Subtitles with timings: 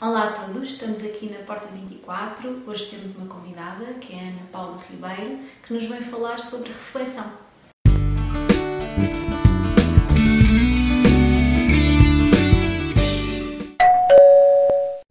[0.00, 2.62] Olá a todos, estamos aqui na Porta 24.
[2.68, 6.68] Hoje temos uma convidada, que é a Ana Paula Ribeiro, que nos vem falar sobre
[6.68, 7.24] reflexão.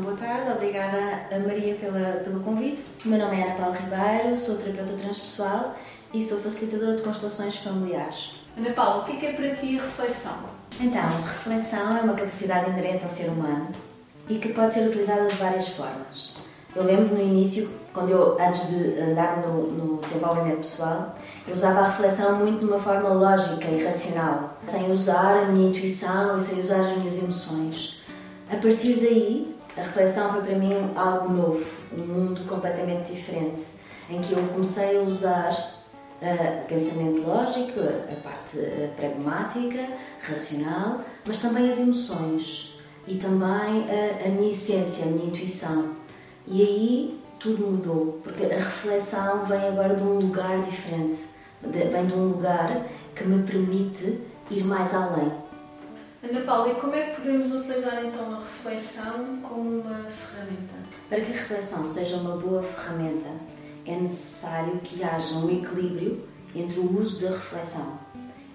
[0.00, 2.84] Boa tarde, obrigada a Maria pela, pelo convite.
[3.04, 5.76] O meu nome é Ana Paula Ribeiro, sou terapeuta transpessoal
[6.14, 8.36] e sou facilitadora de constelações familiares.
[8.56, 10.50] Ana Paula, o que é, que é para ti a reflexão?
[10.78, 13.87] Então, reflexão é uma capacidade inerente ao ser humano
[14.28, 16.36] e que pode ser utilizada de várias formas.
[16.76, 21.80] Eu lembro no início, quando eu, antes de andar no, no desenvolvimento pessoal, eu usava
[21.80, 26.40] a reflexão muito de uma forma lógica e racional, sem usar a minha intuição e
[26.40, 28.02] sem usar as minhas emoções.
[28.50, 31.64] A partir daí, a reflexão foi para mim algo novo,
[31.98, 33.62] um mundo completamente diferente,
[34.10, 35.50] em que eu comecei a usar
[36.22, 39.88] uh, o pensamento lógico, a parte uh, pragmática,
[40.20, 42.77] racional, mas também as emoções
[43.08, 43.48] e também
[43.90, 45.96] a, a minha essência, a minha intuição.
[46.46, 51.24] E aí tudo mudou, porque a reflexão vem agora de um lugar diferente,
[51.62, 55.32] vem de um lugar que me permite ir mais além.
[56.22, 60.74] Ana Paula, e como é que podemos utilizar então a reflexão como uma ferramenta?
[61.08, 63.28] Para que a reflexão seja uma boa ferramenta,
[63.86, 67.98] é necessário que haja um equilíbrio entre o uso da reflexão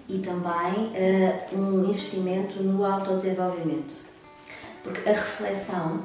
[0.08, 3.94] e também uh, um investimento no autodesenvolvimento.
[4.84, 6.02] Porque a reflexão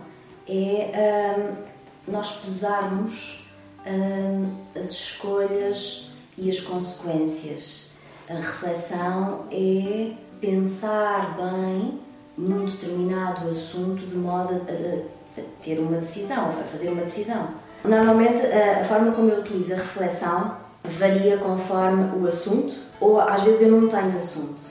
[0.47, 3.43] é um, nós pesarmos
[3.85, 7.91] um, as escolhas e as consequências.
[8.29, 11.99] A reflexão é pensar bem
[12.37, 17.49] num determinado assunto de modo a, a, a ter uma decisão, a fazer uma decisão.
[17.83, 23.43] Normalmente, a, a forma como eu utilizo a reflexão varia conforme o assunto, ou às
[23.43, 24.61] vezes eu não tenho assunto.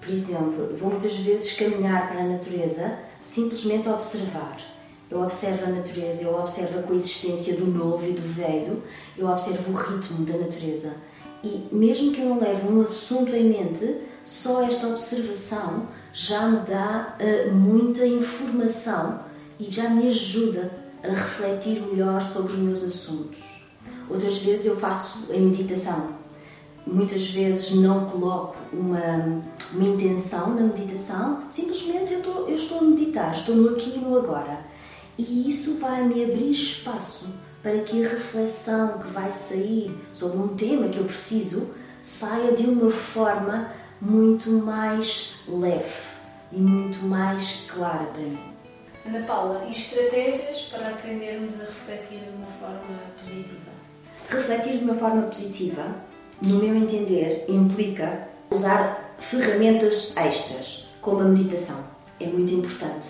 [0.00, 4.56] Por exemplo, vou muitas vezes caminhar para a natureza simplesmente observar.
[5.10, 8.82] Eu observo a natureza, eu observo a coexistência do novo e do velho,
[9.18, 10.94] eu observo o ritmo da natureza.
[11.42, 16.60] E mesmo que eu não leve um assunto em mente, só esta observação já me
[16.60, 19.20] dá uh, muita informação
[19.58, 20.70] e já me ajuda
[21.02, 23.66] a refletir melhor sobre os meus assuntos.
[24.08, 26.16] Outras vezes eu faço a meditação.
[26.86, 29.42] Muitas vezes não coloco uma
[29.74, 33.98] uma intenção na meditação, simplesmente eu estou, eu estou a meditar, estou no aqui e
[33.98, 34.60] no agora.
[35.18, 37.26] E isso vai me abrir espaço
[37.62, 41.70] para que a reflexão que vai sair sobre um tema que eu preciso
[42.02, 46.02] saia de uma forma muito mais leve
[46.52, 48.38] e muito mais clara para mim.
[49.06, 53.70] Ana Paula, e estratégias para aprendermos a refletir de uma forma positiva?
[54.28, 55.82] Refletir de uma forma positiva,
[56.42, 61.78] no meu entender, implica usar ferramentas extras, como a meditação.
[62.18, 63.08] É muito importante.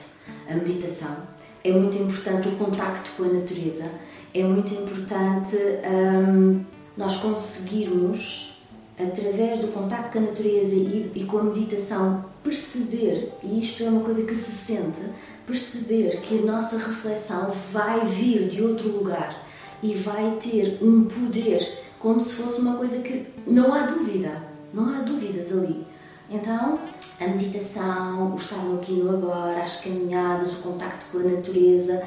[0.48, 1.16] A meditação
[1.62, 3.90] é muito importante o contacto com a natureza,
[4.32, 6.64] é muito importante hum,
[6.96, 8.56] nós conseguirmos,
[8.98, 13.88] através do contacto com a natureza e, e com a meditação, perceber, e isto é
[13.88, 15.00] uma coisa que se sente,
[15.46, 19.44] perceber que a nossa reflexão vai vir de outro lugar
[19.82, 24.94] e vai ter um poder, como se fosse uma coisa que não há dúvida, não
[24.94, 25.85] há dúvidas ali.
[26.28, 26.78] Então,
[27.20, 32.02] a meditação, o estar no aqui no agora, as caminhadas, o contacto com a natureza,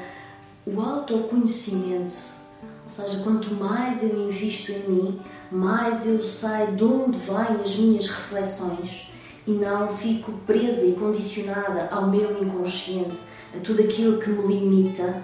[0.66, 2.14] o autoconhecimento.
[2.84, 5.20] Ou seja, quanto mais eu invisto em mim,
[5.50, 9.10] mais eu sei de onde vêm as minhas reflexões
[9.46, 13.18] e não fico presa e condicionada ao meu inconsciente,
[13.56, 15.22] a tudo aquilo que me limita,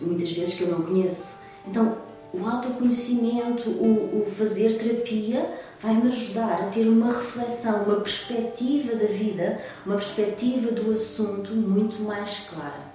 [0.00, 1.42] muitas vezes que eu não conheço.
[1.66, 1.96] Então,
[2.32, 5.52] o autoconhecimento, o, o fazer terapia,
[5.82, 12.00] vai-me ajudar a ter uma reflexão, uma perspectiva da vida, uma perspectiva do assunto muito
[12.02, 12.92] mais clara.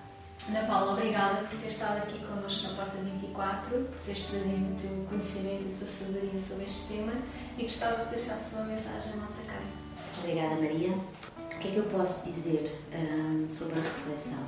[0.47, 4.75] Ana Paula, obrigada por ter estado aqui connosco na Porta 24, por teres trazido o
[4.79, 7.11] teu conhecimento e a tua sabedoria sobre este tema
[7.57, 10.19] e gostava de deixasse uma mensagem lá para casa.
[10.19, 10.93] Obrigada, Maria.
[10.93, 14.39] O que é que eu posso dizer um, sobre a reflexão?